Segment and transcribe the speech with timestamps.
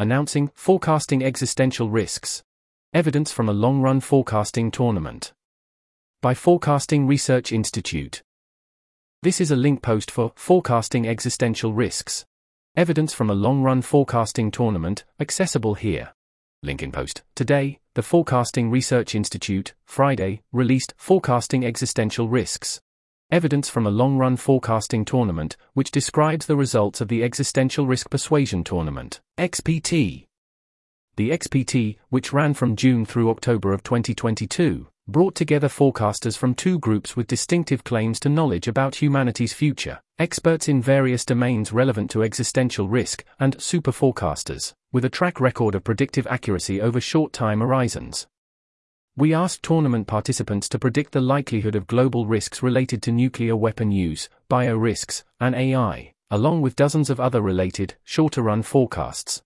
[0.00, 2.44] announcing Forecasting Existential Risks.
[2.94, 5.32] Evidence from a long run forecasting tournament.
[6.22, 8.22] By Forecasting Research Institute.
[9.24, 12.24] This is a link post for Forecasting Existential Risks.
[12.76, 16.12] Evidence from a long run forecasting tournament, accessible here.
[16.62, 17.22] Link in post.
[17.34, 22.80] Today, the Forecasting Research Institute, Friday, released Forecasting Existential Risks.
[23.30, 28.08] Evidence from a long run forecasting tournament, which describes the results of the Existential Risk
[28.08, 30.24] Persuasion Tournament, XPT.
[31.16, 36.78] The XPT, which ran from June through October of 2022, brought together forecasters from two
[36.78, 42.22] groups with distinctive claims to knowledge about humanity's future, experts in various domains relevant to
[42.22, 47.60] existential risk, and super forecasters, with a track record of predictive accuracy over short time
[47.60, 48.26] horizons.
[49.18, 53.90] We asked tournament participants to predict the likelihood of global risks related to nuclear weapon
[53.90, 59.42] use, bio risks, and AI, along with dozens of other related, shorter run forecasts.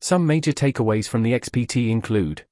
[0.00, 2.46] Some major takeaways from the XPT include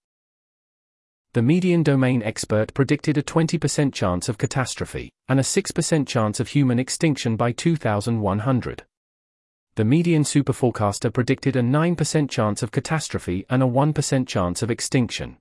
[1.33, 6.49] the median domain expert predicted a 20% chance of catastrophe, and a 6% chance of
[6.49, 8.85] human extinction by 2100.
[9.77, 15.39] The median superforecaster predicted a 9% chance of catastrophe and a 1% chance of extinction.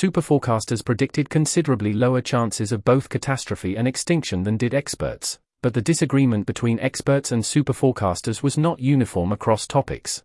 [0.00, 5.82] Superforecasters predicted considerably lower chances of both catastrophe and extinction than did experts, but the
[5.82, 10.22] disagreement between experts and superforecasters was not uniform across topics.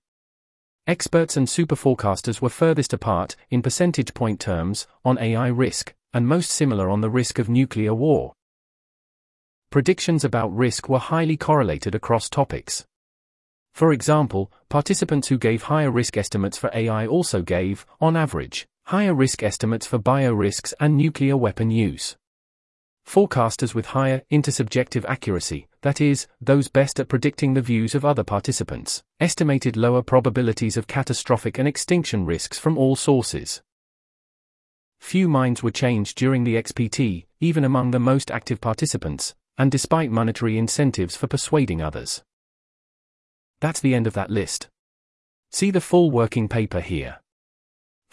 [0.88, 6.52] Experts and superforecasters were furthest apart, in percentage point terms, on AI risk, and most
[6.52, 8.32] similar on the risk of nuclear war.
[9.72, 12.86] Predictions about risk were highly correlated across topics.
[13.74, 19.16] For example, participants who gave higher risk estimates for AI also gave, on average, higher
[19.16, 22.16] risk estimates for bio risks and nuclear weapon use.
[23.08, 28.24] Forecasters with higher intersubjective accuracy, that is, those best at predicting the views of other
[28.24, 33.64] participants, estimated lower probabilities of catastrophic and extinction risks from all sources.
[35.00, 40.12] Few minds were changed during the XPT, even among the most active participants, and despite
[40.12, 42.24] monetary incentives for persuading others.
[43.62, 44.68] That's the end of that list.
[45.52, 47.18] See the full working paper here.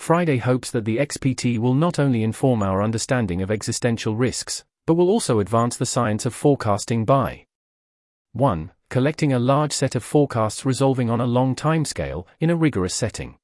[0.03, 4.95] Friday hopes that the XPT will not only inform our understanding of existential risks, but
[4.95, 7.47] will also advance the science of forecasting by
[8.33, 8.73] 1.
[8.91, 13.37] Collecting a large set of forecasts resolving on a long timescale in a rigorous setting.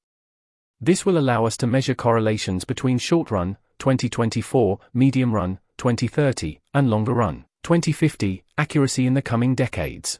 [0.80, 6.90] This will allow us to measure correlations between short run, 2024, medium run, 2030, and
[6.90, 10.18] longer run, 2050, accuracy in the coming decades.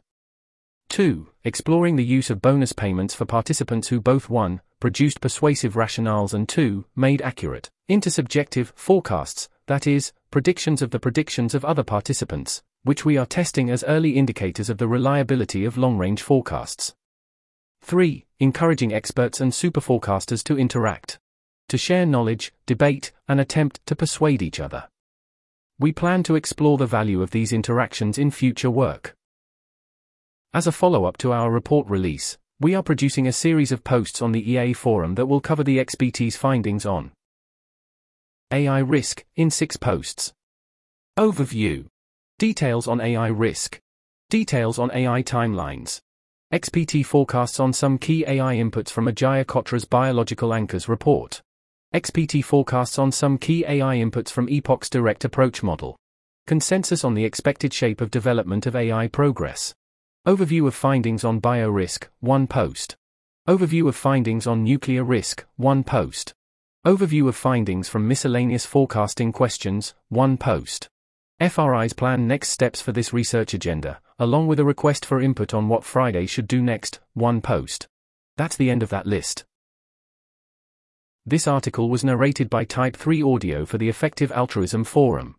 [0.87, 1.27] 2.
[1.43, 4.61] Exploring the use of bonus payments for participants who both 1.
[4.79, 6.85] Produced persuasive rationales and 2.
[6.95, 13.17] made accurate, intersubjective forecasts, that is, predictions of the predictions of other participants, which we
[13.17, 16.95] are testing as early indicators of the reliability of long range forecasts.
[17.81, 18.25] 3.
[18.39, 21.19] Encouraging experts and superforecasters to interact,
[21.67, 24.89] to share knowledge, debate, and attempt to persuade each other.
[25.77, 29.15] We plan to explore the value of these interactions in future work.
[30.53, 34.21] As a follow up to our report release, we are producing a series of posts
[34.21, 37.11] on the EA forum that will cover the XPT's findings on
[38.51, 40.33] AI risk, in six posts.
[41.17, 41.85] Overview.
[42.37, 43.79] Details on AI risk.
[44.29, 46.01] Details on AI timelines.
[46.53, 51.41] XPT forecasts on some key AI inputs from Ajeya Cotra's Biological Anchors report.
[51.95, 55.95] XPT forecasts on some key AI inputs from Epoch's Direct Approach model.
[56.45, 59.73] Consensus on the expected shape of development of AI progress.
[60.29, 62.95] Overview of findings on bio risk, one post.
[63.47, 66.35] Overview of findings on nuclear risk, one post.
[66.85, 70.87] Overview of findings from miscellaneous forecasting questions, one post.
[71.41, 75.67] FRI's plan next steps for this research agenda, along with a request for input on
[75.67, 77.87] what Friday should do next, one post.
[78.37, 79.45] That's the end of that list.
[81.25, 85.38] This article was narrated by Type 3 Audio for the Effective Altruism Forum.